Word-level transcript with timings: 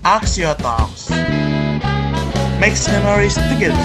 Axio 0.00 0.56
Talks. 0.56 1.12
Makes 2.56 2.88
memories 2.88 3.36
together. 3.36 3.76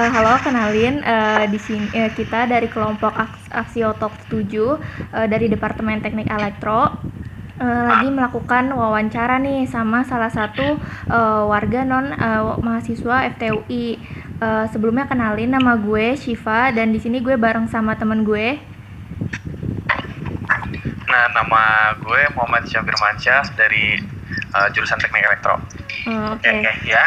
Uh, 0.00 0.08
halo, 0.08 0.40
kenalin 0.40 1.04
uh, 1.04 1.44
di 1.52 1.60
sini 1.60 1.84
uh, 2.00 2.08
kita 2.16 2.48
dari 2.48 2.64
kelompok 2.72 3.12
Talk 3.12 4.14
7 4.32 4.32
uh, 4.32 4.76
dari 5.28 5.52
Departemen 5.52 6.00
Teknik 6.00 6.32
Elektro 6.32 6.88
uh, 7.60 7.84
lagi 7.84 8.08
melakukan 8.08 8.72
wawancara 8.72 9.36
nih 9.36 9.68
sama 9.68 10.00
salah 10.08 10.32
satu 10.32 10.80
uh, 11.12 11.44
warga 11.44 11.84
non 11.84 12.08
uh, 12.16 12.56
mahasiswa 12.56 13.28
FTUI. 13.36 14.00
Uh, 14.40 14.64
sebelumnya 14.72 15.04
kenalin 15.04 15.52
nama 15.52 15.76
gue 15.76 16.16
Shiva 16.16 16.72
dan 16.72 16.88
di 16.88 16.98
sini 17.04 17.20
gue 17.20 17.36
bareng 17.36 17.68
sama 17.68 18.00
temen 18.00 18.24
gue. 18.24 18.72
Nah, 21.14 21.30
nama 21.30 21.94
gue 22.02 22.26
Muhammad 22.34 22.66
Syafir 22.66 22.90
Mansyah 22.98 23.46
dari 23.54 24.02
uh, 24.50 24.66
jurusan 24.74 24.98
Teknik 24.98 25.22
Elektro. 25.22 25.62
Uh, 26.10 26.34
Oke. 26.34 26.42
Okay. 26.42 26.58
Okay, 26.58 26.90
ya. 26.90 27.06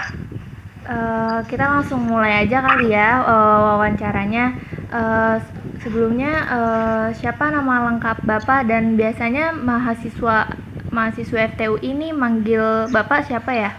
Uh, 0.87 1.43
kita 1.51 1.67
langsung 1.67 2.07
mulai 2.07 2.47
aja 2.47 2.63
kali 2.63 2.95
ya 2.95 3.19
uh, 3.27 3.75
wawancaranya. 3.75 4.55
Uh, 4.87 5.43
sebelumnya 5.83 6.47
uh, 6.47 7.07
siapa 7.19 7.51
nama 7.51 7.91
lengkap 7.91 8.23
Bapak 8.23 8.71
dan 8.71 8.95
biasanya 8.95 9.51
mahasiswa 9.51 10.55
mahasiswa 10.87 11.51
FTU 11.51 11.75
ini 11.83 12.15
manggil 12.15 12.87
Bapak 12.87 13.27
siapa 13.27 13.51
ya? 13.51 13.75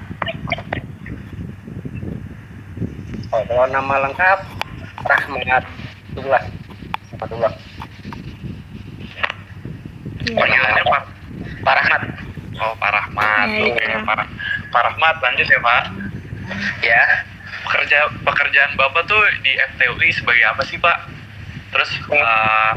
Oh, 3.33 3.41
kalau 3.49 3.65
nama 3.73 4.05
lengkap 4.05 4.39
Rahmat 5.09 5.65
Rahmatullah. 6.13 6.43
Rahmatullah. 7.17 7.68
Iya. 10.29 10.39
Panggilannya 10.39 10.85
Pak. 10.85 11.03
Pak 11.65 11.75
Rahmat. 11.75 12.03
Oh, 12.59 12.75
Pak 12.77 12.91
Rahmat. 12.91 13.47
Iya, 13.49 13.65
Oke, 13.71 13.85
iya. 13.87 13.99
Pak, 14.03 14.17
Pak 14.71 14.83
Rahmat 14.93 15.17
lanjut 15.23 15.47
ya, 15.47 15.61
Pak. 15.61 15.83
Ya. 16.83 17.03
Pekerja 17.59 17.99
pekerjaan 18.25 18.73
Bapak 18.79 19.05
tuh 19.05 19.21
di 19.43 19.53
FTUI 19.75 20.09
sebagai 20.15 20.45
apa 20.49 20.63
sih, 20.65 20.77
Pak? 20.79 20.99
Terus 21.75 21.91
uh, 22.13 22.73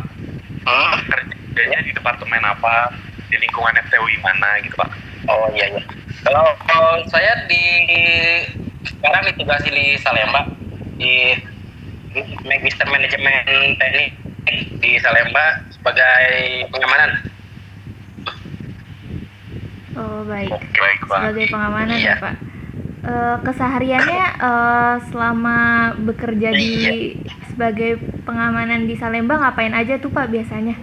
Hmm. 0.61 0.93
kerjanya 1.09 1.81
di 1.81 1.89
departemen 1.89 2.38
apa? 2.45 2.93
Di 3.33 3.38
lingkungan 3.41 3.73
FTUI 3.81 4.15
mana 4.21 4.61
gitu, 4.61 4.77
Pak? 4.77 4.89
Oh 5.25 5.49
iya 5.58 5.73
iya. 5.73 5.81
Kalau, 6.21 6.53
kalau 6.69 7.02
saya 7.09 7.33
di 7.49 7.65
sekarang 8.86 9.25
ditugasi 9.33 9.73
di 9.73 9.97
Salemba 9.97 10.53
di 11.02 11.33
Magister 12.45 12.86
Manajemen 12.86 13.73
Teknik 13.81 14.13
di 14.77 15.02
Salemba 15.02 15.65
sebagai 15.73 16.69
pengamanan. 16.69 17.30
Oh 19.97 20.23
baik. 20.23 20.52
Baik, 20.52 21.00
Pak. 21.06 21.20
Sebagai 21.20 21.45
pengamanan 21.52 21.97
Iya. 22.00 22.16
ya 22.16 22.23
Pak. 22.23 22.36
Eh, 23.02 23.36
kesehariannya 23.44 24.23
eh, 24.39 24.95
selama 25.09 25.58
bekerja 26.06 26.50
di 26.53 26.70
Iya. 26.70 26.94
sebagai 27.50 27.92
pengamanan 28.23 28.86
di 28.88 28.95
Salemba 28.95 29.36
ngapain 29.36 29.73
aja 29.73 29.98
tuh 29.98 30.14
Pak 30.14 30.30
biasanya? 30.30 30.78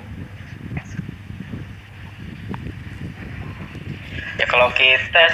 Ya 4.38 4.46
kalau 4.46 4.70
kita 4.74 5.24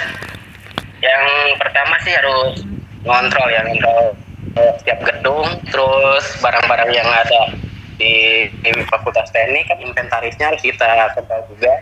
yang 1.01 1.25
pertama 1.61 1.93
sih 2.01 2.13
harus 2.15 2.65
ngontrol 3.05 3.49
ya 3.53 3.61
ngontrol 3.61 4.17
eh, 4.55 4.71
setiap 4.81 4.99
gedung, 5.03 5.45
terus 5.67 6.25
barang-barang 6.39 6.89
yang 6.89 7.05
ada 7.05 7.53
di, 7.99 8.45
di 8.63 8.71
Fakultas 8.87 9.29
Teknik 9.29 9.67
kan 9.67 9.77
inventarisnya 9.77 10.49
harus 10.49 10.63
kita 10.63 11.11
kontrol 11.13 11.43
juga. 11.51 11.73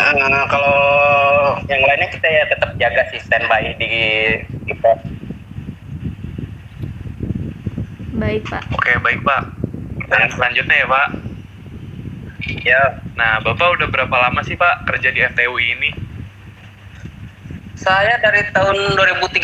Eh, 0.00 0.44
kalau 0.48 0.76
yang 1.68 1.82
lainnya 1.84 2.08
kita 2.08 2.24
ya 2.24 2.44
tetap 2.48 2.72
jaga 2.80 3.02
sih 3.12 3.20
standby 3.20 3.76
di 3.76 3.92
di 4.64 4.74
pos. 4.80 4.96
Baik 8.16 8.48
Pak. 8.48 8.64
Oke, 8.76 8.96
baik, 9.04 9.20
Pak. 9.24 9.42
Pertanyaan 10.04 10.32
selanjutnya 10.32 10.76
ya, 10.76 10.86
Pak. 10.88 11.08
Ya, 12.64 12.82
Nah, 13.16 13.40
Bapak 13.44 13.76
udah 13.76 13.88
berapa 13.92 14.12
lama 14.12 14.40
sih, 14.44 14.56
Pak, 14.56 14.88
kerja 14.88 15.12
di 15.12 15.20
FTUI 15.20 15.66
ini? 15.76 15.90
saya 17.80 18.20
dari 18.20 18.44
tahun 18.52 18.76
2013. 18.92 19.40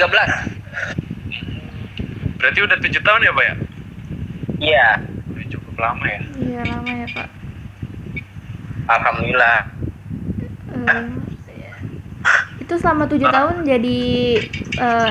Berarti 2.36 2.58
udah 2.60 2.76
tujuh 2.84 3.00
tahun 3.00 3.24
ya, 3.24 3.32
Pak 3.32 3.44
ya? 3.44 3.54
Iya, 4.60 4.88
cukup 5.48 5.74
lama 5.80 6.04
ya. 6.04 6.20
Iya 6.36 6.60
lama 6.68 6.92
ya 6.92 7.08
Pak. 7.16 7.28
alhamdulillah. 8.86 9.75
Eh, 10.76 11.26
itu 12.62 12.74
selama 12.80 13.04
tujuh 13.10 13.28
tahun 13.34 13.56
jadi 13.70 13.88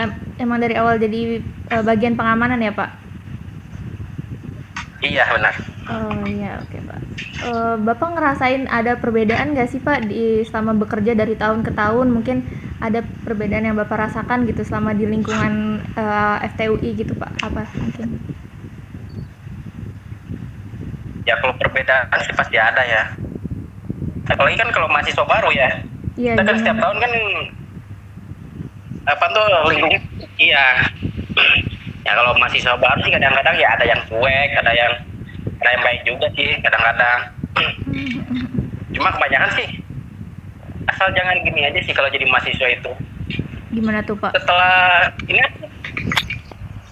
em- 0.03 0.15
emang 0.43 0.59
dari 0.63 0.75
awal 0.81 0.95
jadi 1.03 1.17
eh, 1.73 1.83
bagian 1.89 2.15
pengamanan 2.19 2.59
ya 2.61 2.71
Pak? 2.75 2.89
Iya 5.01 5.23
benar. 5.33 5.55
Oh 5.89 6.17
iya 6.33 6.45
oke 6.61 6.77
Pak. 6.89 6.99
Eh, 7.45 7.73
Bapak 7.87 8.09
ngerasain 8.15 8.63
ada 8.77 8.91
perbedaan 9.01 9.47
nggak 9.53 9.67
sih 9.71 9.81
Pak 9.87 9.97
di 10.09 10.15
selama 10.47 10.71
bekerja 10.81 11.11
dari 11.21 11.33
tahun 11.41 11.61
ke 11.67 11.71
tahun 11.79 12.07
mungkin 12.15 12.37
ada 12.85 12.99
perbedaan 13.25 13.65
yang 13.67 13.77
Bapak 13.81 13.97
rasakan 14.09 14.39
gitu 14.49 14.61
selama 14.69 14.91
di 14.99 15.05
lingkungan 15.13 15.53
eh, 15.99 16.35
FTUI 16.51 16.89
gitu 17.01 17.13
Pak 17.21 17.31
apa 17.47 17.61
mungkin? 17.83 18.07
Ya 21.29 21.35
kalau 21.41 21.55
perbedaan 21.61 22.19
sih 22.25 22.33
pasti 22.37 22.57
ada 22.57 22.81
ya. 22.85 23.03
Apalagi 24.25 24.57
kan 24.57 24.69
kalau 24.73 24.87
mahasiswa 24.89 25.25
baru 25.25 25.49
ya. 25.53 25.69
Iya 26.15 26.33
Kita 26.33 26.43
kan 26.47 26.55
setiap 26.57 26.75
gimana? 26.75 26.83
tahun 26.87 26.97
kan 27.03 27.11
apa 29.05 29.25
tuh 29.29 29.45
lingkungan 29.69 30.01
iya. 30.41 30.65
Ya 32.05 32.11
kalau 32.13 32.33
mahasiswa 32.37 32.73
baru 32.77 32.99
sih 33.01 33.13
kadang-kadang 33.13 33.55
ya 33.57 33.67
ada 33.73 33.85
yang 33.85 34.01
cuek, 34.09 34.49
ada 34.57 34.71
yang 34.73 34.91
ada 35.61 35.69
yang 35.73 35.83
baik 35.83 36.01
juga 36.05 36.27
sih 36.33 36.57
kadang-kadang. 36.61 37.19
Cuma 38.93 39.09
kebanyakan 39.11 39.51
sih 39.57 39.67
asal 40.85 41.09
jangan 41.17 41.33
gini 41.41 41.65
aja 41.65 41.79
sih 41.81 41.93
kalau 41.93 42.09
jadi 42.09 42.25
mahasiswa 42.29 42.67
itu. 42.69 42.91
Gimana 43.73 43.99
tuh 44.05 44.15
Pak? 44.17 44.37
Setelah 44.37 45.09
ini 45.27 45.41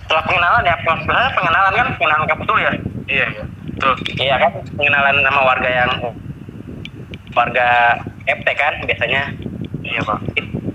setelah 0.03 0.23
pengenalan 0.27 0.63
ya, 0.67 0.75
pengenalan 1.33 1.73
kan 1.73 1.87
pengenalan 1.97 2.25
kampus 2.27 2.45
dulu 2.49 2.59
ya. 2.61 2.73
Iya, 3.09 3.25
iya. 3.29 3.43
Betul. 3.73 3.93
Iya 4.21 4.35
kan 4.37 4.51
pengenalan 4.77 5.15
sama 5.25 5.41
warga 5.45 5.69
yang 5.69 5.91
warga 7.33 7.97
FT 8.23 8.47
kan 8.53 8.73
biasanya. 8.81 9.23
Iya, 9.81 9.99
Pak. 10.01 10.19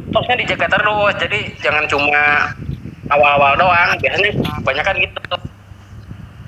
Terusnya 0.09 0.37
dijaga 0.37 0.67
terus, 0.69 1.15
jadi 1.19 1.39
jangan 1.59 1.85
cuma 1.87 2.23
awal-awal 3.09 3.57
doang. 3.57 3.91
Biasanya 3.97 4.31
kebanyakan 4.61 4.95
gitu. 4.99 5.19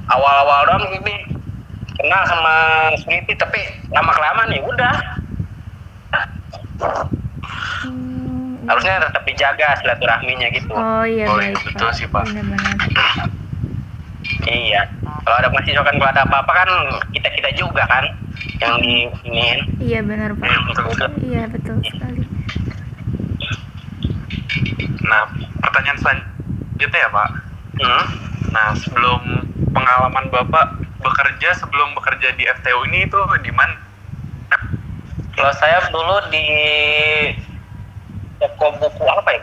Awal-awal 0.06 0.60
doang 0.66 0.84
ini 0.92 1.14
kenal 1.94 2.22
sama 2.26 2.54
security, 2.98 3.32
tapi 3.34 3.60
lama 3.88 4.10
kelamaan 4.10 4.50
ya 4.50 4.60
udah. 4.60 4.94
Hmm, 7.80 8.60
Harusnya 8.66 9.00
tetap 9.00 9.22
dijaga 9.24 9.68
silaturahminya 9.78 10.48
gitu. 10.50 10.72
Oh 10.72 11.04
iya 11.04 11.26
Oh, 11.26 11.36
baik 11.36 11.52
iya, 11.52 11.64
betul 11.64 11.86
Pak. 11.86 11.96
sih, 11.96 12.06
Pak. 12.08 12.24
Iya. 14.42 14.82
Kalau 15.20 15.36
ada 15.36 15.48
mahasiswa 15.48 15.82
kan 15.82 15.94
kalau 15.94 16.10
ada 16.10 16.22
apa-apa 16.24 16.52
kan 16.54 16.70
kita 17.10 17.28
kita 17.30 17.50
juga 17.54 17.84
kan 17.84 18.04
yang 18.60 18.76
di 18.84 19.08
ini. 19.24 19.48
Iya 19.80 20.00
benar 20.04 20.36
Pak. 20.36 20.44
Iya, 20.44 20.60
betul, 20.68 20.84
betul. 20.92 21.10
Iya 21.24 21.42
betul 21.48 21.76
sekali. 21.88 22.22
Nah, 25.00 25.22
pertanyaan 25.64 25.98
selanjutnya 25.98 27.00
ya, 27.00 27.10
Pak. 27.10 27.30
Hmm. 27.80 28.04
Nah, 28.52 28.68
sebelum 28.76 29.20
pengalaman 29.72 30.28
Bapak 30.28 30.66
bekerja 31.00 31.56
sebelum 31.56 31.96
bekerja 31.96 32.36
di 32.36 32.44
FTU 32.44 32.80
ini 32.92 33.08
itu 33.08 33.20
di 33.40 33.52
mana? 33.56 33.74
Kalau 35.32 35.52
saya 35.56 35.88
dulu 35.88 36.16
di 36.28 36.44
toko 38.36 38.76
buku 38.76 39.04
apa 39.08 39.30
ya? 39.32 39.42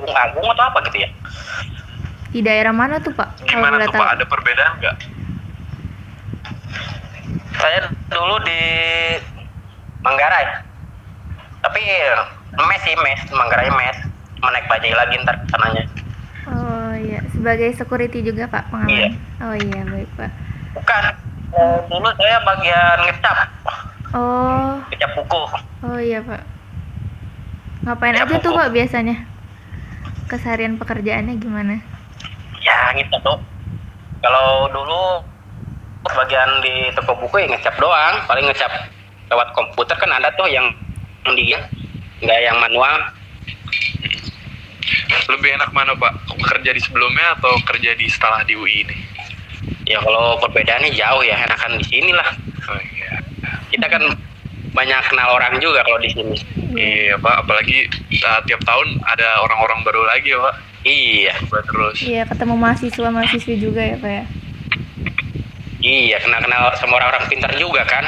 Gunung 0.00 0.16
Agung 0.16 0.46
atau 0.48 0.64
apa 0.72 0.78
gitu 0.88 1.04
ya? 1.04 1.10
Di 2.32 2.40
daerah 2.40 2.72
mana 2.72 2.96
tuh 3.00 3.12
Pak? 3.12 3.44
Gimana 3.44 3.84
tuh. 3.84 4.00
Pak? 4.00 4.16
Ada 4.16 4.24
perbedaan 4.24 4.72
nggak? 4.80 4.96
Saya 7.56 7.88
dulu 8.16 8.40
di 8.40 8.60
Manggarai. 9.98 10.46
Tapi 11.60 11.82
mes 12.58 12.80
sih 12.80 12.96
mes, 12.96 13.20
Manggarai 13.30 13.68
mes. 13.70 13.98
Menaik 14.38 14.66
bajai 14.66 14.92
lagi 14.92 15.16
ntar 15.18 15.36
sananya. 15.46 15.84
Oh 16.46 16.92
iya, 16.94 17.20
sebagai 17.30 17.74
security 17.74 18.22
juga 18.22 18.46
Pak 18.46 18.70
pengalaman. 18.70 18.94
Iya. 18.94 19.08
Oh 19.42 19.54
iya 19.54 19.80
baik 19.84 20.10
Pak. 20.14 20.30
Bukan. 20.72 21.04
Eh, 21.48 21.78
dulu 21.86 22.08
saya 22.12 22.36
bagian 22.42 22.98
ngecap, 23.02 23.38
Oh, 24.12 24.76
ngecap 24.86 25.10
buku. 25.14 25.42
oh 25.82 25.98
iya 25.98 26.20
Pak. 26.20 26.42
Ngapain 27.82 28.12
Ya, 28.12 28.24
aja 28.24 28.36
tuh 28.36 28.50
pokok- 28.50 28.58
Pak 28.58 28.70
biasanya? 28.72 29.16
Keseharian 30.26 30.74
pekerjaannya 30.74 31.34
gimana? 31.36 31.78
Ya 32.60 32.92
gitu 32.92 33.14
tuh. 33.20 33.38
Kalau 34.20 34.66
dulu 34.68 35.22
bagian 36.14 36.50
di 36.62 36.92
toko 36.94 37.16
buku 37.18 37.42
ya 37.42 37.46
ngecap 37.50 37.74
doang 37.80 38.22
paling 38.28 38.46
ngecap 38.46 38.70
lewat 39.26 39.48
komputer 39.56 39.96
kan 39.98 40.10
ada 40.14 40.30
tuh 40.38 40.46
yang 40.46 40.70
dia 41.34 41.58
nggak 42.22 42.40
yang 42.42 42.56
manual 42.62 42.94
Lebih 45.26 45.58
enak 45.58 45.74
mana 45.74 45.98
Pak? 45.98 46.30
Kerja 46.38 46.70
di 46.70 46.78
sebelumnya 46.78 47.34
atau 47.34 47.50
kerja 47.66 47.98
di 47.98 48.06
setelah 48.06 48.46
di 48.46 48.54
UI 48.54 48.86
ini? 48.86 48.96
ya 49.86 50.02
kalau 50.02 50.34
perbedaannya 50.42 50.90
jauh 50.98 51.22
ya 51.22 51.46
enakan 51.46 51.78
di 51.78 51.86
sini 51.86 52.10
lah 52.10 52.26
Oh 52.66 52.74
iya. 52.74 53.22
kita 53.70 53.86
kan 53.86 54.02
banyak 54.74 54.98
kenal 55.06 55.38
orang 55.38 55.62
juga 55.62 55.86
kalau 55.86 56.02
di 56.02 56.10
sini 56.10 56.34
Iya 56.76 57.16
Pak, 57.22 57.46
apalagi 57.46 57.88
uh, 58.20 58.40
tiap 58.44 58.60
tahun 58.66 59.00
ada 59.06 59.40
orang-orang 59.46 59.80
baru 59.86 60.02
lagi 60.04 60.34
ya 60.34 60.38
Pak. 60.42 60.54
iya 60.84 61.34
Buat 61.48 61.64
terus. 61.70 61.96
Iya, 62.04 62.22
ketemu 62.28 62.54
mahasiswa 62.58 63.08
mahasiswi 63.08 63.54
juga 63.56 63.80
ya 63.80 63.96
Pak 63.96 64.10
ya. 64.12 64.24
Iya 65.86 66.18
kenal 66.18 66.42
kenal 66.42 66.74
sama 66.74 66.98
orang-orang 66.98 67.30
pintar 67.30 67.52
juga 67.54 67.86
kan. 67.86 68.04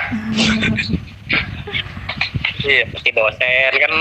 Iya 2.58 2.90
seperti 2.90 3.10
dosen 3.14 3.72
kan. 3.78 3.92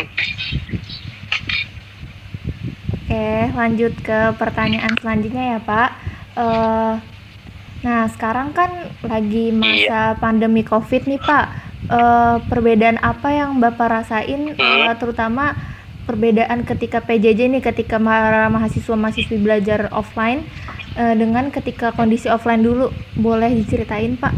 Oke, 3.08 3.30
lanjut 3.56 3.94
ke 4.04 4.20
pertanyaan 4.36 4.92
selanjutnya 5.00 5.44
ya 5.56 5.60
Pak. 5.62 5.90
Eh, 6.36 6.94
nah, 7.86 8.04
sekarang 8.12 8.52
kan 8.52 8.92
lagi 9.06 9.54
masa 9.54 10.18
pandemi 10.18 10.66
COVID 10.66 11.08
nih 11.08 11.22
Pak. 11.22 11.46
Eh, 11.88 12.36
perbedaan 12.52 13.00
apa 13.00 13.32
yang 13.32 13.64
Bapak 13.64 13.88
rasain, 13.88 14.58
eh, 14.58 14.94
terutama 15.00 15.56
perbedaan 16.04 16.68
ketika 16.68 17.00
PJJ 17.00 17.48
nih, 17.48 17.64
ketika 17.64 17.96
para 17.96 18.52
mahasiswa-mahasiswi 18.52 19.38
belajar 19.40 19.88
offline 19.96 20.44
eh, 20.98 21.16
dengan 21.16 21.54
ketika 21.54 21.94
kondisi 21.94 22.28
offline 22.28 22.62
dulu, 22.62 22.90
boleh 23.16 23.54
diceritain 23.54 24.18
Pak? 24.18 24.34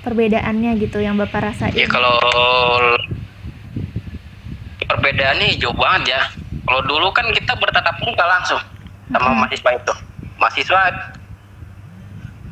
Perbedaannya 0.00 0.80
gitu 0.80 0.98
yang 0.98 1.20
Bapak 1.20 1.52
rasain. 1.52 1.76
ya 1.76 1.84
kalau 1.84 2.16
perbedaannya 4.80 5.54
jauh 5.60 5.76
banget 5.76 6.16
ya 6.16 6.20
kalau 6.64 6.82
dulu 6.82 7.12
kan 7.12 7.26
kita 7.30 7.52
bertatap 7.54 7.94
muka 8.02 8.24
langsung 8.26 8.58
sama 9.06 9.28
Mhm. 9.30 9.38
mahasiswa 9.38 9.70
itu 9.76 9.94
mahasiswa 10.34 10.80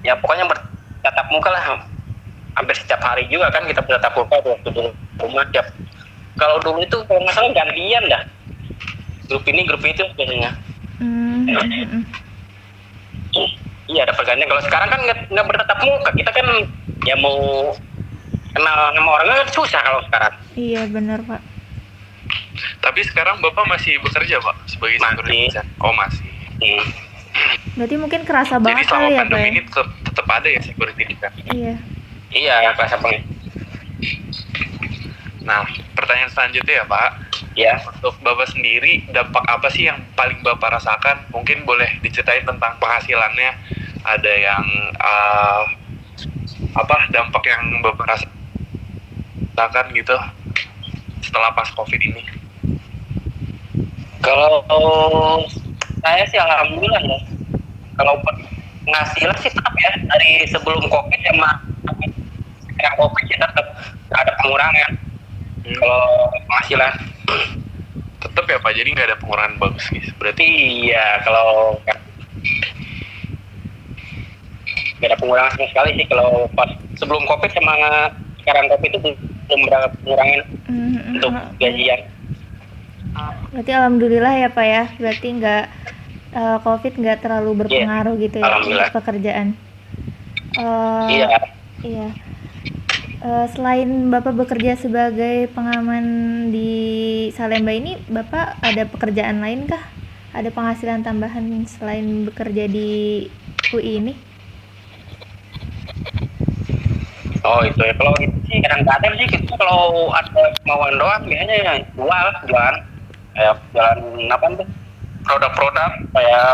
ya 0.05 0.15
pokoknya 0.21 0.47
bertatap 0.47 1.27
muka 1.35 1.51
lah 1.51 1.63
hampir 2.55 2.75
setiap 2.79 3.03
hari 3.03 3.27
juga 3.27 3.51
kan 3.51 3.67
kita 3.67 3.83
bertatap 3.83 4.13
muka 4.15 4.39
waktu 4.45 4.69
dulu 4.71 4.91
rumah 5.19 5.45
tiap 5.51 5.67
kalau 6.37 6.63
dulu 6.63 6.79
itu 6.79 6.97
kalau 7.09 7.21
nggak 7.27 7.35
salah 7.35 7.51
gantian 7.51 8.05
dah 8.07 8.23
grup 9.27 9.45
ini 9.49 9.61
grup 9.67 9.83
itu 9.83 10.05
biasanya 10.15 10.55
Hmm, 10.99 11.47
iya 13.89 14.03
ada 14.05 14.15
pergantian 14.15 14.51
kalau 14.51 14.63
sekarang 14.67 14.89
kan 14.91 15.01
nggak 15.31 15.47
bertatap 15.47 15.79
muka 15.87 16.11
kita 16.19 16.31
kan 16.35 16.47
ya 17.07 17.15
mau 17.17 17.71
kenal 18.53 18.77
sama 18.93 19.11
orangnya 19.21 19.47
kan 19.47 19.51
susah 19.55 19.81
kalau 19.81 20.01
sekarang 20.11 20.35
Iya 20.59 20.83
benar 20.91 21.23
Pak. 21.23 21.41
Tapi 22.83 23.01
sekarang 23.07 23.39
Bapak 23.39 23.63
masih 23.71 23.95
bekerja 24.03 24.43
Pak 24.43 24.67
sebagai 24.67 24.99
Masih. 24.99 25.63
Oh 25.79 25.95
masih. 25.95 26.27
Hmm. 26.59 26.85
Berarti 27.79 27.95
mungkin 27.95 28.21
kerasa 28.27 28.59
Jadi 28.59 28.67
banget 28.67 28.85
selama 28.91 28.99
kali 28.99 29.07
ya 29.07 29.15
Pak 29.15 29.23
pandemi 29.23 29.39
ya? 29.39 29.49
ini 29.55 29.61
tetap, 29.63 29.89
tetap 30.03 30.27
ada 30.27 30.49
ya 30.51 30.61
security 30.67 31.15
guard. 31.15 31.35
Iya. 31.55 31.75
iya 32.35 32.55
kelas 32.75 32.93
apa 32.99 33.07
Nah, 35.47 35.65
pertanyaan 35.97 36.29
selanjutnya 36.35 36.83
ya 36.83 36.85
Pak. 36.85 37.11
Ya 37.59 37.75
Untuk 37.83 38.15
Bapak 38.23 38.55
sendiri, 38.55 39.03
dampak 39.11 39.43
apa 39.51 39.67
sih 39.75 39.91
yang 39.91 39.99
paling 40.15 40.39
Bapak 40.47 40.79
rasakan? 40.79 41.27
Mungkin 41.35 41.67
boleh 41.67 41.99
diceritain 42.07 42.47
tentang 42.47 42.79
penghasilannya. 42.79 43.51
Ada 44.07 44.33
yang 44.39 44.65
uh, 45.03 45.63
apa 46.79 47.11
dampak 47.11 47.43
yang 47.51 47.83
Bapak 47.83 48.15
rasakan 48.15 49.87
gitu 49.91 50.15
setelah 51.27 51.51
pas 51.51 51.67
COVID 51.75 51.99
ini? 51.99 52.23
Kalau 54.23 54.63
saya 55.99 56.23
sih 56.31 56.39
alhamdulillah 56.39 57.03
ya. 57.03 57.19
Kalau 57.99 58.15
penghasilan 58.87 59.35
sih 59.43 59.51
tetap 59.51 59.75
ya 59.75 59.93
dari 60.07 60.47
sebelum 60.47 60.87
covid 60.87 61.21
sama 61.27 61.51
sekarang 62.79 62.97
covid 63.03 63.27
ya 63.27 63.37
tetap 63.43 63.67
ada 64.15 64.33
pengurangan. 64.39 64.93
Kalau 65.69 66.31
penghasilan, 66.47 66.95
Tetap 68.19 68.45
ya 68.51 68.59
Pak, 68.59 68.73
jadi 68.75 68.89
nggak 68.91 69.09
ada 69.15 69.19
pengurangan 69.23 69.55
bagus 69.63 69.85
gitu. 69.95 70.11
Berarti 70.19 70.45
iya 70.89 71.23
kalau 71.23 71.79
nggak 74.99 75.09
ada 75.09 75.17
pengurangan 75.23 75.53
sama 75.55 75.67
sekali 75.71 75.91
sih 75.95 76.07
kalau 76.11 76.51
pas 76.59 76.71
sebelum 76.99 77.23
covid 77.31 77.51
sama 77.55 77.75
sekarang 78.43 78.67
covid 78.75 78.91
itu 78.91 79.09
belum 79.49 79.61
berapa 79.71 79.87
pengurangan 80.03 80.41
Hmm, 80.69 81.17
untuk 81.17 81.33
hmm. 81.33 81.57
gajian. 81.57 82.01
Berarti 83.49 83.73
alhamdulillah 83.73 84.35
ya 84.37 84.49
Pak 84.53 84.67
ya. 84.69 84.85
Berarti 85.01 85.27
nggak 85.41 85.65
eh, 86.37 86.59
COVID 86.61 86.93
nggak 87.01 87.19
terlalu 87.25 87.51
berpengaruh 87.65 88.15
gitu 88.21 88.37
ya 88.45 88.93
pekerjaan. 88.93 89.57
Eh, 90.61 91.09
Iya. 91.09 91.27
Iya. 91.81 92.09
Eh, 93.19 93.47
selain 93.51 94.15
Bapak 94.15 94.31
bekerja 94.31 94.79
sebagai 94.79 95.51
pengaman 95.51 96.07
di 96.55 96.71
Salemba 97.35 97.75
ini, 97.75 97.99
Bapak 98.07 98.63
ada 98.63 98.87
pekerjaan 98.87 99.43
lain 99.43 99.67
kah? 99.67 99.83
Ada 100.31 100.55
penghasilan 100.55 101.03
tambahan 101.03 101.67
selain 101.67 102.31
bekerja 102.31 102.71
di 102.71 103.27
UI 103.75 103.99
ini? 103.99 104.15
Oh 107.43 107.59
itu 107.67 107.83
ya. 107.83 107.91
Kalau 107.99 108.15
itu 108.23 108.39
sih 108.47 108.63
kadang-kadang 108.63 109.13
sih 109.19 109.27
kita 109.35 109.51
kalau 109.59 110.15
ada 110.15 110.55
kemauan 110.63 110.95
doang 110.95 111.23
biasanya 111.27 111.57
ya 111.59 111.73
jual 111.99 112.27
jualan 112.47 112.77
kayak 113.35 113.55
jualan 113.75 113.99
apa 114.31 114.47
tuh? 114.63 114.69
Produk-produk 115.27 115.91
kayak 116.15 116.51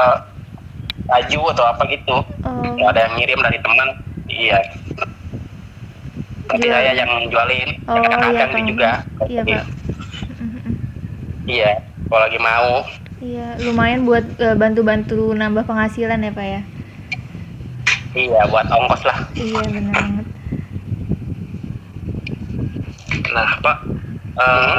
baju 1.13 1.41
atau 1.53 1.65
apa 1.77 1.83
gitu. 1.93 2.17
Oh, 2.41 2.89
ada 2.89 3.05
yang 3.05 3.21
ngirim 3.21 3.45
dari 3.45 3.61
teman. 3.61 4.01
Iya 4.33 4.65
nanti 6.55 6.67
Jual. 6.67 6.71
saya 6.71 6.93
yang 6.95 7.11
jualin 7.33 7.69
oh 7.89 8.23
iya 8.31 8.45
kadang-kadang 8.45 8.51
Kang. 8.53 8.63
sih 8.63 8.63
juga 8.71 8.91
Iya 9.31 9.43
Pak. 9.51 9.65
Mm. 10.41 10.75
iya 11.49 11.71
kalau 12.09 12.23
lagi 12.25 12.39
mau 12.41 12.85
Iya, 13.27 13.41
lumayan 13.67 14.01
buat 14.09 14.25
eh, 14.45 14.55
bantu-bantu 14.63 15.15
nambah 15.41 15.65
penghasilan 15.69 16.21
ya 16.27 16.31
Pak 16.39 16.47
ya. 16.55 16.61
iya 18.15 18.41
buat 18.51 18.67
ongkos 18.71 19.03
lah 19.07 19.19
Iya 19.43 19.63
benar 19.75 19.95
banget. 20.03 20.27
Nah, 23.35 23.51
Pak, 23.65 23.77
eh, 24.39 24.79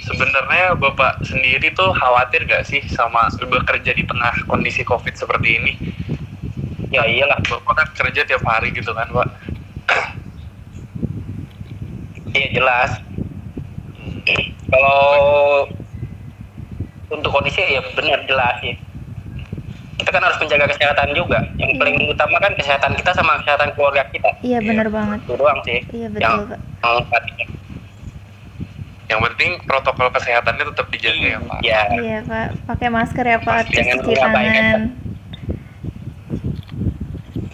sebenarnya 0.00 0.74
Bapak 0.80 1.22
sendiri 1.24 1.70
tuh 1.76 1.92
khawatir 1.94 2.40
gak 2.48 2.64
sih 2.66 2.82
sama 2.88 3.28
bekerja 3.38 3.92
di 3.94 4.04
tengah 4.08 4.34
kondisi 4.50 4.82
COVID 4.82 5.14
seperti 5.14 5.60
ini? 5.60 5.72
ya 6.92 7.02
iyalah 7.08 7.40
Bapak 7.48 7.74
kan 7.78 7.88
kerja 7.96 8.22
tiap 8.28 8.44
hari 8.44 8.68
gitu 8.76 8.92
kan, 8.92 9.08
Pak? 9.08 9.28
Iya 12.32 12.48
jelas. 12.50 12.90
Kalau 14.66 15.04
untuk 17.08 17.28
kondisi 17.30 17.60
ya 17.60 17.84
benar 17.92 18.24
jelas 18.24 18.56
sih 18.60 18.72
kita 19.92 20.08
kan 20.10 20.24
harus 20.24 20.40
menjaga 20.40 20.66
kesehatan 20.66 21.14
juga. 21.14 21.38
Yang 21.56 21.78
paling 21.78 21.96
utama 22.08 22.36
kan 22.36 22.52
kesehatan 22.56 22.96
kita 22.96 23.12
sama 23.12 23.38
kesehatan 23.38 23.70
keluarga 23.72 24.02
kita. 24.10 24.34
Iya 24.42 24.58
benar 24.58 24.88
banget. 24.88 25.18
itu 25.22 25.34
doang 25.36 25.60
sih 25.62 25.78
Iya 25.92 26.08
yang 26.10 26.12
betul 26.42 26.42
Pak. 26.48 26.60
yang 26.82 27.06
penting. 27.06 27.48
Yang 29.06 29.20
penting 29.28 29.50
protokol 29.62 30.08
kesehatannya 30.10 30.64
tetap 30.72 30.86
dijaga 30.88 31.20
ya, 31.22 31.38
Pak. 31.38 31.58
ya 31.60 31.80
Iya 31.92 32.18
Pak, 32.24 32.46
pakai 32.66 32.88
masker 32.88 33.24
ya 33.24 33.38
Pak, 33.38 33.58
terus 33.68 33.76
Jangan 33.76 33.96
cuci 34.00 34.10
ya, 34.10 34.22
tangan, 34.24 34.80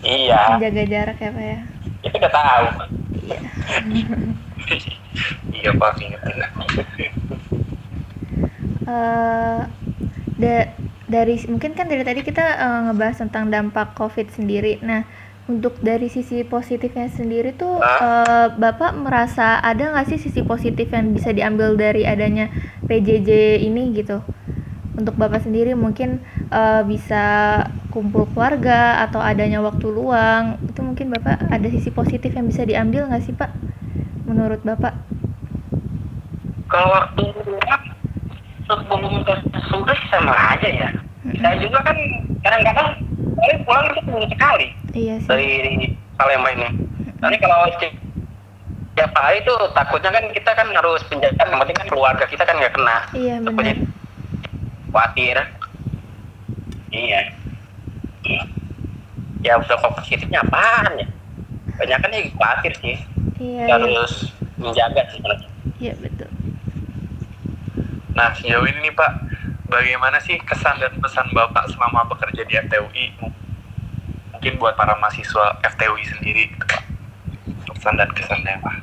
iya. 0.00 0.40
Menjaga 0.54 0.82
jarak 0.87 1.18
ya 1.18 1.30
Pak 1.35 1.44
ya. 1.44 1.58
itu 1.99 2.14
udah 2.16 2.32
tahu. 2.32 2.66
Iya, 3.26 3.38
Pak. 4.73 4.85
Ingat. 6.03 6.21
eh 8.89 9.61
da- 10.39 10.71
dari 11.09 11.35
mungkin 11.49 11.73
kan 11.73 11.87
dari 11.89 12.05
tadi 12.05 12.21
kita 12.21 12.45
eh, 12.61 12.81
ngebahas 12.91 13.17
tentang 13.25 13.49
dampak 13.49 13.97
COVID 13.97 14.29
sendiri. 14.37 14.81
Nah, 14.85 15.03
untuk 15.49 15.81
dari 15.81 16.13
sisi 16.13 16.45
positifnya 16.45 17.09
sendiri 17.09 17.57
tuh 17.57 17.89
eh, 18.01 18.49
Bapak 18.53 18.93
merasa 19.05 19.59
ada 19.61 19.93
nggak 19.93 20.07
sih 20.15 20.21
sisi 20.21 20.41
positif 20.45 20.93
yang 20.93 21.17
bisa 21.17 21.33
diambil 21.33 21.75
dari 21.81 22.05
adanya 22.05 22.53
PJJ 22.89 23.31
ini 23.65 23.93
gitu? 23.97 24.21
Untuk 24.99 25.15
Bapak 25.17 25.47
sendiri 25.47 25.73
mungkin 25.79 26.21
eh, 26.53 26.83
bisa 26.85 27.25
kumpul 27.95 28.29
keluarga 28.33 29.01
atau 29.07 29.21
adanya 29.23 29.59
waktu 29.65 29.87
luang. 29.89 30.59
Itu 30.69 30.81
mungkin 30.85 31.09
Bapak 31.15 31.49
ada 31.49 31.69
sisi 31.73 31.91
positif 31.95 32.31
yang 32.37 32.47
bisa 32.51 32.63
diambil 32.69 33.09
nggak 33.09 33.25
sih, 33.25 33.35
Pak? 33.37 33.68
Menurut 34.28 34.61
Bapak? 34.62 34.94
kalau 36.68 36.92
waktu 36.92 37.25
luang 37.49 37.85
sebelum 38.68 39.25
ke 39.25 39.35
sama 40.12 40.37
aja 40.52 40.68
ya 40.68 40.88
saya 41.40 41.56
juga 41.64 41.80
kan 41.80 41.97
kadang-kadang 42.44 42.88
paling 43.40 43.58
pulang 43.64 43.88
itu 43.88 44.00
seminggu 44.04 44.28
sekali 44.28 44.66
Iya 44.92 45.16
sih. 45.16 45.28
dari 45.32 45.75
Palembang 46.20 46.61
ini. 46.61 46.68
Nanti 47.25 47.37
kalau 47.40 47.73
setiap 47.73 47.94
tiap 48.92 49.12
hari 49.16 49.40
itu 49.40 49.54
takutnya 49.73 50.11
kan 50.12 50.25
kita 50.28 50.50
kan 50.52 50.66
harus 50.68 51.00
penjagaan, 51.06 51.49
yang 51.49 51.61
penting 51.62 51.78
kan 51.78 51.88
keluarga 51.88 52.25
kita 52.26 52.42
kan 52.44 52.58
nggak 52.58 52.75
kena. 52.76 52.99
Iya 53.16 53.35
benar. 53.40 53.76
khawatir. 54.92 55.37
Iya. 56.90 57.20
Ya 59.40 59.52
udah 59.56 59.78
positifnya 59.94 60.42
apaan 60.42 61.00
ya? 61.00 61.06
Banyak 61.80 61.99
kan 62.02 62.11
ya 62.12 62.20
khawatir 62.35 62.73
sih. 62.82 62.97
Iya. 63.38 63.64
Iya. 63.66 63.75
harus 63.78 64.12
menjaga 64.59 65.02
sih. 65.14 65.23
Iya 65.78 65.95
betul. 66.02 66.30
Nah, 68.18 68.35
sejauh 68.35 68.66
ini 68.66 68.90
nih 68.90 68.95
Pak, 68.99 69.12
bagaimana 69.71 70.18
sih 70.18 70.35
kesan 70.42 70.83
dan 70.83 70.90
pesan 70.99 71.30
Bapak 71.30 71.71
selama 71.71 72.02
bekerja 72.11 72.42
di 72.42 72.54
FTUI? 72.59 73.07
Mungkin 74.35 74.59
buat 74.59 74.75
para 74.75 74.99
mahasiswa 74.99 75.54
FTUI 75.62 76.02
sendiri, 76.02 76.50
gitu, 76.50 76.66
Pak. 76.66 76.83
Pesan 77.78 77.95
dan 77.95 78.11
kesannya, 78.11 78.59
Pak. 78.59 78.76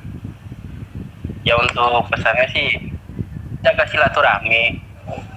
Ya 1.43 1.59
untuk 1.59 2.07
pesannya 2.15 2.47
sih 2.55 2.95
jaga 3.59 3.83
silaturahmi 3.91 4.79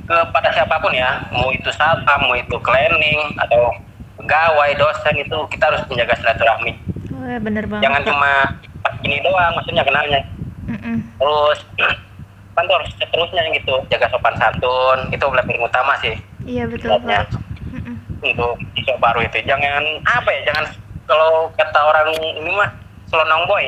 kepada 0.09 0.49
siapa 0.57 0.81
pun 0.81 0.95
ya, 0.95 1.27
mau 1.35 1.53
itu 1.53 1.69
satpam, 1.75 2.25
mau 2.25 2.39
itu 2.39 2.57
cleaning 2.65 3.37
atau 3.37 3.75
pegawai, 4.17 4.73
dosen 4.79 5.21
itu 5.21 5.37
kita 5.53 5.69
harus 5.69 5.83
menjaga 5.91 6.15
silaturahmi. 6.17 6.73
Wah 7.13 7.37
bener 7.43 7.67
banget. 7.69 7.85
Jangan 7.85 8.03
cuma 8.09 8.33
gini 9.03 9.19
doang, 9.23 9.53
maksudnya 9.55 9.85
kenalnya. 9.87 10.21
Mm-mm. 10.69 10.97
Terus 11.17 11.59
kan 12.59 12.63
tuh 12.67 12.75
harus 12.75 12.91
seterusnya 12.99 13.43
gitu, 13.55 13.75
jaga 13.87 14.11
sopan 14.11 14.35
santun 14.35 14.99
itu 15.15 15.23
lebih 15.31 15.63
utama 15.63 15.95
sih 16.03 16.19
Iya 16.43 16.65
betul 16.67 16.91
sebenarnya 16.97 17.29
Pak. 17.29 17.43
Untuk 18.19 18.59
siswa 18.75 18.97
baru 18.99 19.21
itu. 19.23 19.39
Jangan 19.47 19.85
apa 20.09 20.29
ya, 20.33 20.41
jangan 20.51 20.65
kalau 21.07 21.53
kata 21.55 21.81
orang 21.81 22.09
ini 22.19 22.51
mah 22.57 22.73
selonong 23.07 23.45
boy. 23.47 23.65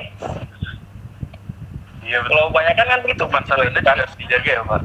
Iya, 2.02 2.18
betul. 2.24 2.34
Kalau 2.34 2.44
banyak 2.50 2.74
kan 2.74 2.86
kan 2.88 3.00
begitu 3.04 3.22
Sopan 3.22 3.44
Pak. 3.44 3.48
santunnya 3.52 3.72
juga 3.76 3.90
harus 3.94 4.10
dijaga 4.16 4.50
ya, 4.50 4.62
Pak. 4.64 4.82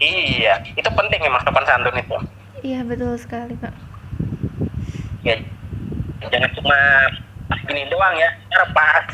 Iya, 0.00 0.54
itu 0.76 0.90
penting 0.92 1.20
memang 1.22 1.40
sopan 1.46 1.64
santun 1.64 1.96
itu. 1.96 2.16
Iya 2.60 2.84
betul 2.84 3.16
sekali 3.16 3.56
Pak. 3.56 3.72
Ya, 5.24 5.40
jangan 6.28 6.50
cuma 6.56 6.78
gini 7.68 7.88
doang 7.88 8.14
ya, 8.20 8.28
cara 8.52 8.66
pas 8.74 9.04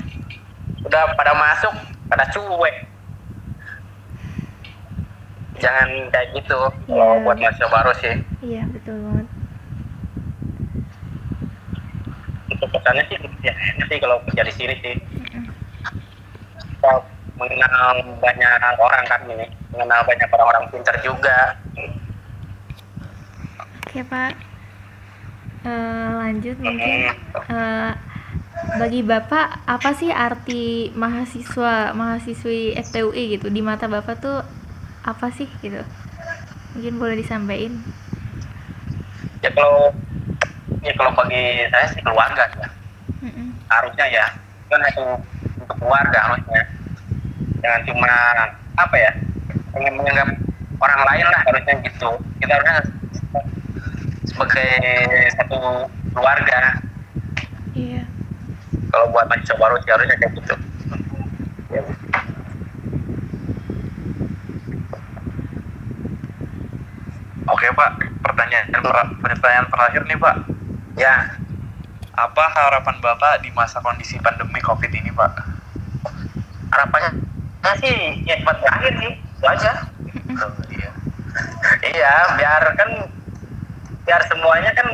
udah 0.87 1.03
pada 1.19 1.33
masuk, 1.35 1.75
pada 2.07 2.25
cuek. 2.31 2.77
Jangan 5.57 5.89
kayak 6.13 6.29
gitu 6.37 6.59
kalau 6.87 7.17
Iya. 7.17 7.25
buat 7.25 7.37
mahasiswa 7.41 7.69
baru 7.73 7.93
sih. 7.99 8.15
Iya 8.45 8.63
betul 8.71 8.97
banget. 9.03 9.27
Untuk 12.53 12.69
pesannya 12.71 13.03
sih, 13.11 13.17
ya 13.43 13.53
enak 13.53 13.87
sih 13.91 13.99
kalau 13.99 14.17
kerja 14.31 14.43
di 14.47 14.53
sini 14.55 14.75
sih. 14.85 14.95
Mm-mm. 15.01 15.45
Kita 16.77 16.93
mengenal 17.37 17.95
banyak 18.21 18.61
orang 18.79 19.05
kan 19.09 19.21
ini, 19.27 19.47
mengenal 19.75 20.01
banyak 20.07 20.29
orang-orang 20.31 20.65
pintar 20.71 20.97
juga. 21.03 21.57
Oke 23.89 24.01
Pak. 24.07 24.33
Eh, 25.67 26.09
lanjut 26.21 26.57
mungkin. 26.63 27.11
Eh, 27.51 27.91
bagi 28.75 29.07
Bapak 29.07 29.63
apa 29.71 29.91
sih 29.95 30.11
arti 30.11 30.91
mahasiswa 30.99 31.95
mahasiswi 31.95 32.75
FTUI 32.75 33.39
gitu 33.39 33.47
di 33.55 33.63
mata 33.63 33.87
Bapak 33.87 34.19
tuh 34.19 34.43
apa 35.07 35.31
sih 35.31 35.47
gitu? 35.63 35.81
Mungkin 36.75 36.95
boleh 36.99 37.15
disampaikan. 37.23 37.79
Ya 39.41 39.51
kalau 39.55 39.95
ya 40.83 40.93
kalau 40.99 41.15
bagi 41.15 41.71
saya 41.71 41.87
sih 41.95 42.03
keluarga 42.03 42.47
ya. 42.59 42.69
Mm-mm. 43.17 43.49
harusnya 43.73 44.07
ya 44.13 44.27
kan 44.69 44.83
itu 44.87 45.05
untuk 45.59 45.77
keluarga 45.81 46.19
harusnya 46.31 46.63
jangan 47.65 47.81
cuma 47.89 48.13
apa 48.77 48.97
ya 48.99 49.11
pengen 49.73 49.97
menganggap 49.97 50.29
orang 50.85 51.01
lain 51.11 51.27
lah 51.33 51.41
harusnya 51.49 51.75
gitu 51.81 52.11
kita 52.45 52.53
harusnya 52.61 52.77
sebagai 54.29 54.71
satu 55.35 55.91
keluarga 56.13 56.77
Iya. 57.77 58.09
Kalau 58.97 59.13
buat 59.13 59.29
mahasiswa 59.29 59.61
baru 59.61 59.77
sih 59.85 59.93
harusnya 59.93 60.17
kayak 60.17 60.33
gitu 60.41 60.55
ya. 61.69 61.81
Oke, 67.47 67.69
Pak. 67.77 67.93
Pertanyaan 68.25 68.67
per- 68.73 69.13
pertanyaan 69.21 69.69
terakhir 69.69 70.03
nih, 70.09 70.19
Pak. 70.19 70.37
ya 70.97 71.13
Apa 72.17 72.49
harapan 72.57 72.97
Bapak 73.05 73.45
di 73.45 73.53
masa 73.53 73.85
kondisi 73.85 74.17
pandemi 74.25 74.65
COVID 74.65 74.89
ini, 74.97 75.13
Pak? 75.13 75.33
harapannya 76.73 77.11
sih 77.81 77.97
ya 78.29 78.37
cepat 78.43 78.57
berakhir 78.61 78.93
sih 79.01 79.13
itu 79.17 79.47
aja 79.49 79.73
Oh, 80.37 80.53
iya. 80.77 80.91
iya 81.89 82.13
biar 82.37 82.63
kan 82.77 82.91
biar 84.05 84.21
semuanya 84.29 84.71
kan 84.77 84.87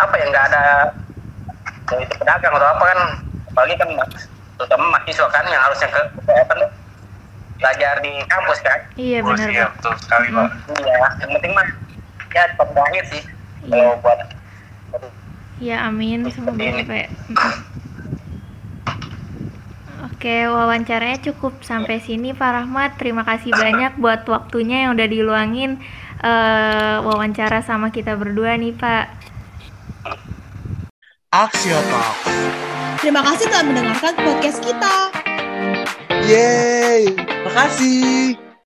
apa 0.00 0.14
ya 0.16 0.24
nggak 0.32 0.46
ada 0.48 0.64
itu 2.00 2.14
pedagang 2.20 2.54
atau 2.56 2.68
apa 2.68 2.84
kan 2.84 3.00
apalagi 3.58 3.74
kan 3.74 3.90
terutama 4.54 4.84
mahasiswa 4.94 5.26
kan 5.34 5.42
yang 5.50 5.62
harusnya 5.66 5.88
ke 5.90 6.00
ke 6.22 6.30
apa 6.30 6.52
tuh, 6.54 6.70
belajar 7.58 7.94
di 7.98 8.12
kampus 8.30 8.58
kan 8.62 8.78
Iya 8.94 9.18
Oh, 9.26 9.34
benar 9.34 9.48
iya, 9.50 9.66
Pak. 9.66 9.70
betul 9.82 9.94
sekali, 9.98 10.28
Pak. 10.30 10.48
iya 10.78 10.94
yang 11.26 11.30
penting 11.34 11.52
mah 11.58 11.66
ya 12.30 12.42
cepat 12.54 12.68
berakhir 12.70 13.04
sih 13.10 13.22
Iya. 13.66 13.82
kalau 13.82 13.98
buat 13.98 14.18
Ya 15.58 15.76
amin 15.90 16.22
semoga 16.30 16.62
ya. 16.62 17.10
Oke, 20.06 20.46
wawancaranya 20.46 21.18
cukup 21.18 21.66
sampai 21.66 21.98
sini 21.98 22.30
Pak 22.30 22.50
Rahmat. 22.62 22.94
Terima 22.94 23.26
kasih 23.26 23.50
banyak 23.50 23.98
buat 23.98 24.22
waktunya 24.30 24.86
yang 24.86 24.94
udah 24.94 25.08
diluangin 25.10 25.82
eh, 26.22 26.96
wawancara 27.02 27.58
sama 27.66 27.90
kita 27.90 28.14
berdua 28.14 28.54
nih 28.54 28.70
Pak. 28.78 29.06
Axio 31.34 31.74
Talks. 31.90 32.67
Terima 32.98 33.22
kasih 33.22 33.46
telah 33.46 33.62
mendengarkan 33.62 34.14
podcast 34.18 34.58
kita. 34.58 34.94
Yeay, 36.26 37.14
makasih. 37.46 38.47